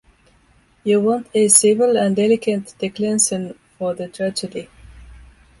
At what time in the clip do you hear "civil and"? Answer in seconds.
1.49-2.15